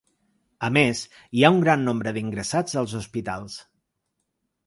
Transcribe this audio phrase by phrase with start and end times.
[0.67, 1.01] A més,
[1.39, 3.59] hi ha un gran nombre d’ingressats als hospitals.